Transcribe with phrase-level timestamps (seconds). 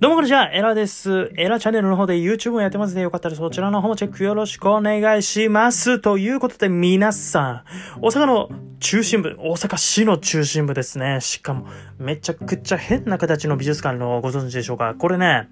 [0.00, 1.30] どうもこんにちは、エラです。
[1.36, 5.98] エラチャンネルの方で YouTube をやってますので、よかったらそちらの方もチェックよろしくお願いします。
[5.98, 7.64] ということで皆さ
[7.98, 11.20] ん、大阪の中心部、大阪市の中心部ですね。
[11.20, 11.66] しかも、
[11.98, 15.50] めちゃくちゃ変な形の美術館のご存知でしょうかこれね、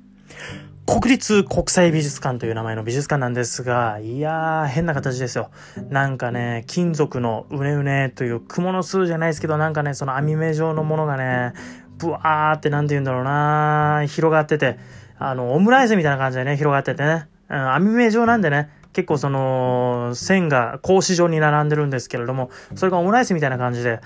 [0.87, 5.51] 国立国際美術館という名前の美術館なんですが、いやー、変な形ですよ。
[5.91, 11.53] なんかね、金属のうねうねという蜘蛛の巣じゃないですけど、なんかね、その網目状のものがね、
[11.99, 14.79] ブワーってなんて言うんだろうな広がってて、
[15.19, 24.01] あの、オムライスみたいな感じでね、広がっててね、うん、網目状なんでね、結構その、線が格子状に並んでるんですけれども、それがオムライスみたいな感じで、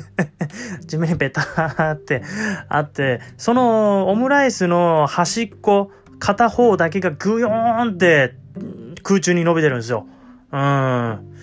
[0.86, 2.22] 地面にベターって
[2.68, 8.34] あって、そのオムライスの端っこ、片方だけがグヨーンって
[9.02, 10.06] 空中に伸びてるんですよ。
[10.52, 11.36] うん。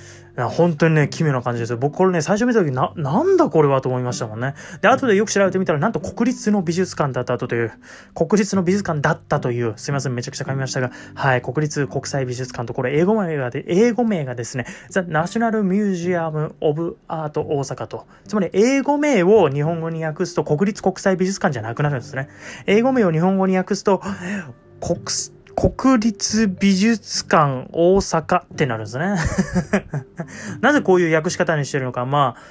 [0.46, 1.78] 本当にね、奇妙な感じですよ。
[1.78, 4.54] 僕これね、最初見た時な、なんだこれはと思いましたもんね。
[4.82, 7.72] で、後でよく調べてみたら、なんと国立の美術館だったという、
[8.14, 22.30] 国立の美術館だったという、すいません、めちゃくちゃ噛みましたが、はい、国立国際美術館と、これ英語名がで、英語名がですね、The National Museum of Art 大阪と、つまり英語名を日本語に訳すと国立国際美術館じゃなくなるんですね。
[22.68, 24.02] 英語名を日本語に訳すと、
[24.82, 25.00] 国、
[25.60, 29.16] 国立美術館大阪ってなるんですね。
[30.62, 32.42] なぜこういう訳し方にしてるのか、まあ、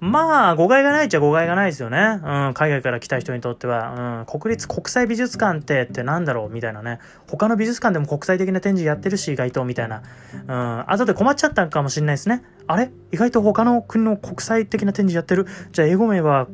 [0.00, 2.20] まあ、誤解がないっちゃ誤解がないですよね。
[2.22, 4.24] うん、海外から来た人にとっては。
[4.26, 6.98] うん、国立国際美術館ってってなんだろうみたいなね。
[7.28, 10.02] 他の美術館でも国際的な展示やってるし、意外と、みたいな。
[10.48, 12.42] うん、後で困っちゃったかもしれないですね。
[12.66, 12.90] あれ？
[13.12, 15.46] 意外と他の国の国際的な展示やってる？
[15.70, 16.48] じゃあ英語名は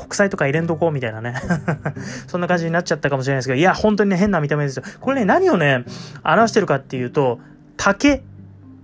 [0.00, 1.34] 国際とか入れんとこうみたいなね
[2.26, 4.82] そんな感じになっちゃったかもしれないですけど、いや、本当にね、変な見た目ですよ。
[5.00, 5.84] これね、何をね、
[6.24, 7.38] 表してるかっていうと、
[7.76, 8.22] 竹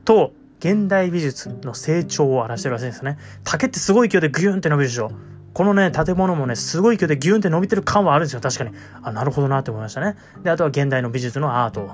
[0.05, 3.19] と現代美術の成長を表してるらしいんですね。
[3.45, 5.11] 竹ってすごい勢いでギューンって伸びるでしょ。
[5.53, 8.41] このね、建物もね、すごい勢いでギューンって伸びてる感はあるんですよ。
[8.41, 8.73] 確かに。
[9.03, 10.17] あ、なるほどなって思いましたね。
[10.42, 11.91] で、あとは現代の美術のアート。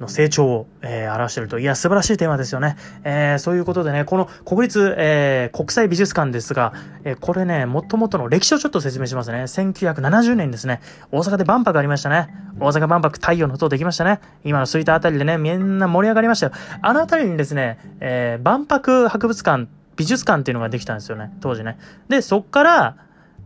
[0.00, 1.58] の成長を、えー、表していると。
[1.58, 2.76] いや、素晴らしいテーマですよね。
[3.04, 6.72] えー、そういうことでね、この国立、えー、国際美術館ですが、
[7.04, 9.42] え、これね、もともとの歴史をちょっと説明しますね。
[9.44, 10.80] 1970年ですね、
[11.12, 12.28] 大阪で万博ありましたね。
[12.58, 14.20] 大阪万博太陽の塔できましたね。
[14.44, 16.52] 今の吹田あたりでね、みんな盛り上がりましたよ。
[16.82, 21.78] あのあたりにですね、えー、万博博物館、美術館っていうのができたんですよね、当時ね。
[22.08, 22.96] で、そっから、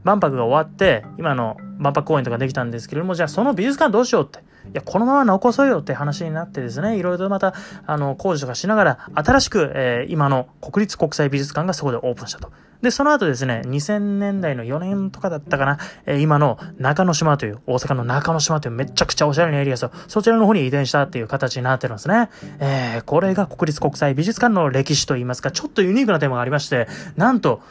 [0.08, 4.38] 万博が終わって、今の万博公園とかできたんですけれども、じゃあその美術館どうしようって。
[4.38, 4.42] い
[4.72, 7.54] や、このまま残そうよって話になってですね、いろいろとまた、
[7.86, 12.50] あの、工事とかしながら、新しく、えー、今の国立国際美術館がそこでオープンしたと。
[12.82, 19.90] で、その後ですね、2000年代の4年とかだったかな、えー、今の中之島という、大阪の中之島というめちゃくちゃおしゃれなエリアですよ。
[20.06, 22.30] そちらの方に移転したっていう形になってるんですね。
[22.60, 27.62] えー、これが国立国際美術館の歴史といいますか、ちょっとユニークなテーマがありまして、なんと、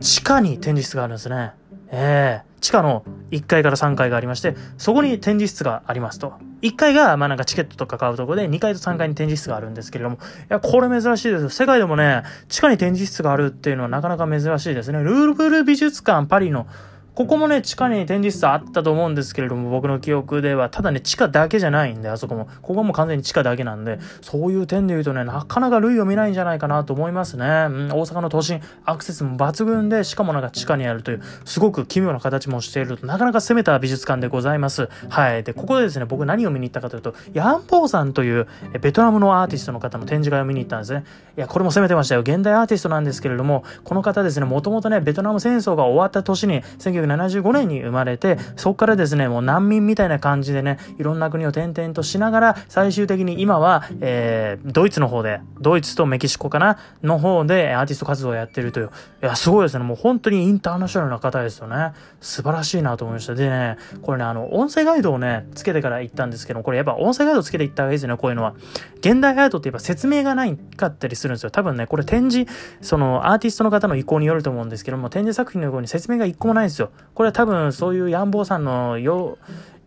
[0.00, 1.52] 地下に展示室があるんですね。
[1.96, 6.32] えー地下の1階から3階がありまして、そこに展示室がありますと。
[6.62, 10.18] 1階が、まあなんかチケットとか買うとこで、2階と3階に展示室があるんですけれども、い
[10.48, 11.50] や、これ珍しいです。
[11.50, 15.00] 世界でもね、地下に展示室があるっていうのはなかなか珍しいですね。
[15.00, 16.66] ルーブル美術館パリの
[17.14, 22.48] ここもね、地下に展示室あったと思うんですけれども、僕の記憶では、ただね、地下だけじゃないんで、あそこも。
[22.60, 27.46] ここも完全に地下だけなんで、そういう点で言うとね、なかなか類を見ないんじゃないかなと思いますね。
[27.46, 34.88] うん、大阪の都心、アクセスも抜群で、しかもなんか地下にあるという、すごく奇妙な形もしていると、なかなか攻めた美術館でございます。
[35.08, 35.44] はい。
[35.44, 38.48] で、ここでですね、僕何を見に行ったかというと、ヤンポーさんという、
[38.80, 41.04] ベトナムのアーティストの方の展示会を見に行ったんですね。
[41.36, 42.22] いや、これも攻めてましたよ。
[42.22, 46.62] 現代アーティストなんですけれども、この方ですね、もともとね、ベトナム戦争が終わった年に、
[47.06, 58.90] 1975年に生まれて、そこからですね、もう難民みたいな感じでね、いろんな国を転々としながら、最終的に今は、えー、ドイツの方で、ドイツとメキシコかなの方でアーティスト活動をやってるという。
[59.22, 59.84] いや、すごいですね。
[59.84, 61.92] もう本当にインターナショナルな方ですよね。
[62.20, 63.34] 素晴らしいなと思いました。
[63.34, 68.54] でね、これね、あの、音声ガイドをね、つけてから行ったんですけど、これやっぱ音声ガイドつけて行った方がいいですよね、こういうのは。
[69.00, 71.50] 現代アートってやっぱ説明がないかったりするんですよ。
[71.50, 72.50] 多分ね、これ展示、
[72.80, 76.90] そのアーティストの方の意向によると思うんですけども、展示作品の横に説明が一個もないんですよ。
[77.14, 79.38] これは多分そういうヤンボーさんのよ、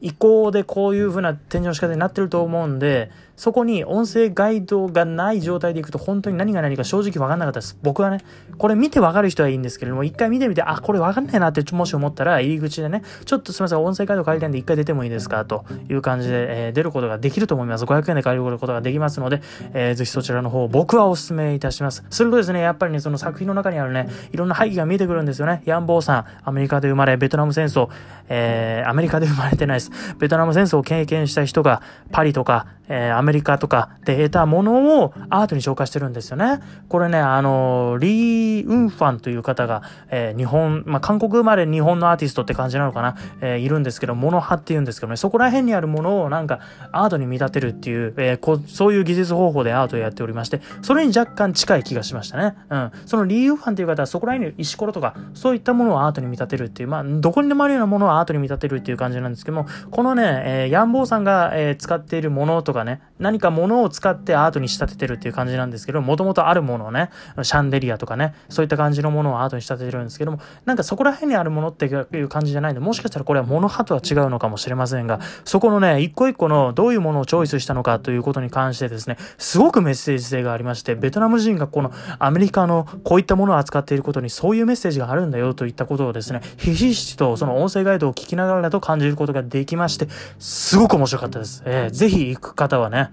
[0.02, 7.78] 意向でこういう風な展示の仕方になってると思うんで、そこに音声ガイドがない状態でいくと本当に何が何か正直わかんなかったです。
[7.84, 8.20] 僕はね、
[8.58, 15.46] これ見てわかる人はいいんですけれども、一回見てみて、あ、これわかんないなってもし思ったら、入り口でね、ちょっとすみません、音声ガイド借りたいんで一回出てもいいですか？
[15.46, 17.84] という感じで、えー、出ることができると思います。
[17.86, 19.42] 500円で借りることができますので、
[19.74, 22.04] えー、ぜひそちらの方、僕はお勧めいたします。
[22.10, 25.62] するとですね、やっぱりね、その作品の中にあるね、いろんな背景が見えてくるんですよね。
[25.66, 27.90] ヤンボーさん、アメリカで生まれ、ベトナム戦争、
[28.30, 30.16] えー、アメリカで生まれてないです。
[30.18, 31.82] ベトナム戦争を経験した人が、
[32.12, 36.60] パリとか、えー、アメリカとかで得たものをアートに紹介してるんですよね。
[36.90, 46.60] これね、あの、リー・ウンファンという方が、えー、日本、まあ、韓国生まれ日本のアーティストって感じなのかな、えー、いるんですけど、モノ派って言うんですけどね、そこら辺にあるものをなんか
[46.92, 52.56] アートに見立てるっていう、え、こそういう技術方法でアートをやっておりまして、それに若干近い気がしましたね。
[52.70, 52.92] うん。
[53.06, 67.10] そのリー・ウンファンという方はそこら辺に石ころとか、そういったものをアートに見立てるっていう、まあ、どこにでもあるようなものをアートに見立てるっていう感じなんですけども、このね、え、ヤンボーさんが、え、使っているものとかね、何かものを使ってアートに仕立ててるっていう感じなんですけど、もともとあるものをね、
[67.42, 90.08] シャンデリアとかね、そういった感じのものをアートに仕立ててるんですけども、なんかそこら辺にあるものっていう感じじゃないんで、もしかしたらこれはモノ派とは違うのかもしれませんが、そこのね、一個一個のどういうものをチョイスしたのかということに関してですね、すごくメッセージ性がありまして、ベトナム人がこのアメリカのこういったものを扱っていることにそういうメッセージがあるんだよといったことをですね、ひしひしとその音声ガイドを聞きながらだと感じることができまして、
[90.40, 91.64] すごく面白かったです。
[91.66, 93.07] えー、ぜひ行く方はね、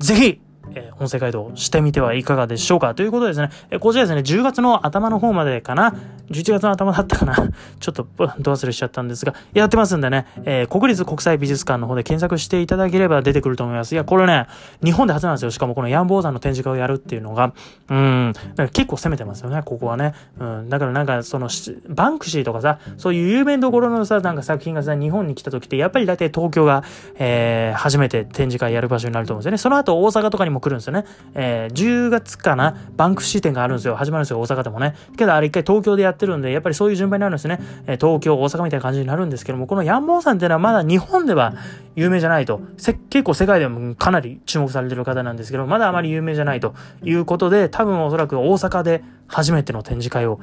[0.00, 0.40] ぜひ
[0.74, 2.94] えー、音声ガイドをしてみてはいかがでしょうか？
[2.94, 5.94] ということでですね、えー、こちらですね、10月の頭の方までかな、
[6.30, 7.34] 11月の頭だったかな、
[7.80, 8.06] ちょっと
[8.38, 13.92] ど忘れしちゃったんですが、やってますんでね、えー、国立国際美術館の方で検索していただければ出てくると思います。
[13.92, 14.46] いや、これね、
[14.84, 15.50] 日本で初なんですよ。
[15.50, 17.52] しかもこのヤンボー山の展示会をやるっていうのが、
[17.88, 18.32] うん、
[18.72, 20.14] 結構攻めてますよね、ここはね。
[20.38, 21.48] うん、だからなんか、その、
[21.88, 26.84] バンクシーとかさ、そういう有名どころのさ、なんか作品がさ、日本に来た時って、やっぱり大体東京が、
[27.18, 29.58] えー、初めて展示会やる場所になると思うんですよね。
[29.58, 31.04] その後大阪とかにも来るんですよね。
[31.34, 33.96] えー、10月かな、バンクシー展があるんですよ。
[33.96, 34.94] 始まるんですよ、大阪でもね。
[35.16, 37.58] けどあれ一回東京でやってるんで、やっぱりそういう順番になるんですね。
[37.86, 41.54] えー、東京、大阪みたいな感じになるんですけども、このヤンボーさんっていうのはまだ日本では
[41.96, 42.60] 有名じゃないと。
[42.76, 50.40] せ結構世界でもかなり注目されてる方なんですけど、まだあまり有名じゃないということで、多分おそらく大阪で初めての展示会を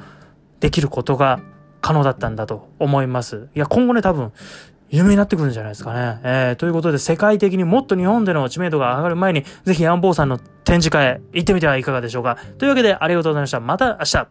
[0.60, 1.40] できることが
[1.80, 3.48] 可能だったんだと思います。
[3.54, 4.32] いや、今後ね、多分、
[4.90, 6.20] 有名になってくるんじゃないですかね。
[6.22, 12.38] えー、ということで、世界的にもっと日本での知名度が上がる前に、ぜひヤンボーさんの展示会行ってみてはいかがでしょうか。
[12.58, 13.60] というわけで、ありがとうございました。
[13.60, 14.28] また明日